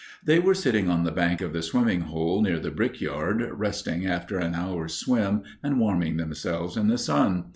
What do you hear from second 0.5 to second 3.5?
sitting on the bank of the swimming hole near the brickyard,